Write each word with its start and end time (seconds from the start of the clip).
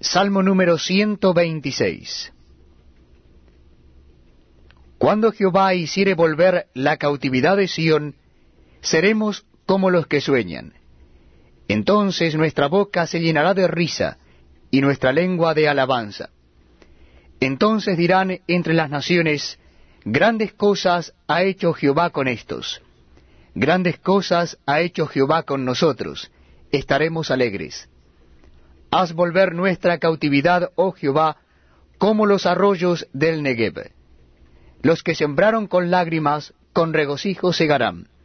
Salmo 0.00 0.44
número 0.44 0.78
126 0.78 2.32
Cuando 4.96 5.32
Jehová 5.32 5.74
hiciere 5.74 6.14
volver 6.14 6.68
la 6.72 6.98
cautividad 6.98 7.56
de 7.56 7.66
Sión, 7.66 8.14
seremos 8.80 9.44
como 9.66 9.90
los 9.90 10.06
que 10.06 10.20
sueñan. 10.20 10.74
Entonces 11.66 12.36
nuestra 12.36 12.68
boca 12.68 13.08
se 13.08 13.18
llenará 13.18 13.54
de 13.54 13.66
risa, 13.66 14.18
y 14.70 14.82
nuestra 14.82 15.12
lengua 15.12 15.52
de 15.54 15.68
alabanza. 15.68 16.30
Entonces 17.40 17.98
dirán 17.98 18.38
entre 18.46 18.74
las 18.74 18.90
naciones, 18.90 19.58
Grandes 20.04 20.52
cosas 20.52 21.12
ha 21.26 21.42
hecho 21.42 21.72
Jehová 21.72 22.10
con 22.10 22.28
estos. 22.28 22.82
Grandes 23.56 23.98
cosas 23.98 24.58
ha 24.64 24.80
hecho 24.80 25.08
Jehová 25.08 25.42
con 25.42 25.64
nosotros. 25.64 26.30
Estaremos 26.70 27.32
alegres. 27.32 27.88
Haz 28.90 29.12
volver 29.12 29.54
nuestra 29.54 29.98
cautividad, 29.98 30.70
oh 30.74 30.92
Jehová, 30.92 31.36
como 31.98 32.26
los 32.26 32.46
arroyos 32.46 33.06
del 33.12 33.42
Negev. 33.42 33.92
Los 34.82 35.02
que 35.02 35.14
sembraron 35.14 35.66
con 35.66 35.90
lágrimas, 35.90 36.54
con 36.72 36.94
regocijo 36.94 37.52
segarán. 37.52 38.08